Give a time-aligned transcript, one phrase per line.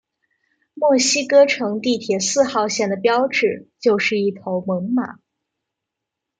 [0.73, 5.19] 墨西哥城地铁四号线的标志就是一头猛犸。